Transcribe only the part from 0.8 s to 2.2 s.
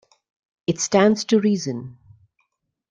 stands to reason.